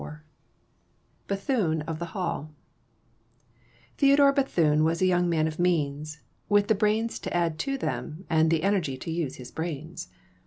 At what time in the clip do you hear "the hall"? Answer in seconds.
1.99-2.51